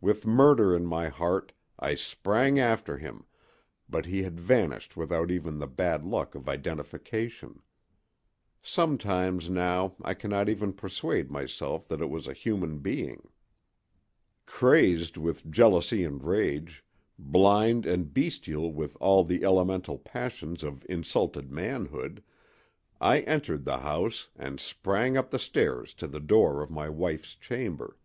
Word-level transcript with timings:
With 0.00 0.24
murder 0.24 0.76
in 0.76 0.86
my 0.86 1.08
heart, 1.08 1.52
I 1.76 1.96
sprang 1.96 2.56
after 2.56 2.98
him, 2.98 3.24
but 3.88 4.06
he 4.06 4.22
had 4.22 4.38
vanished 4.38 4.96
without 4.96 5.28
even 5.32 5.58
the 5.58 5.66
bad 5.66 6.04
luck 6.04 6.36
of 6.36 6.48
identification. 6.48 7.62
Sometimes 8.62 9.50
now 9.50 9.96
I 10.02 10.14
cannot 10.14 10.48
even 10.48 10.72
persuade 10.72 11.32
myself 11.32 11.88
that 11.88 12.00
it 12.00 12.08
was 12.08 12.28
a 12.28 12.32
human 12.32 12.78
being. 12.78 13.28
Crazed 14.46 15.16
with 15.16 15.50
jealousy 15.50 16.04
and 16.04 16.22
rage, 16.22 16.84
blind 17.18 17.86
and 17.86 18.14
bestial 18.14 18.72
with 18.72 18.96
all 19.00 19.24
the 19.24 19.42
elemental 19.42 19.98
passions 19.98 20.62
of 20.62 20.86
insulted 20.88 21.50
manhood, 21.50 22.22
I 23.00 23.22
entered 23.22 23.64
the 23.64 23.78
house 23.78 24.28
and 24.36 24.60
sprang 24.60 25.16
up 25.16 25.30
the 25.32 25.40
stairs 25.40 25.92
to 25.94 26.06
the 26.06 26.20
door 26.20 26.62
of 26.62 26.70
my 26.70 26.88
wife's 26.88 27.34
chamber. 27.34 27.96